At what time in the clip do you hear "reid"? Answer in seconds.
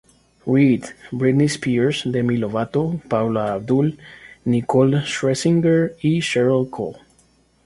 0.47-0.95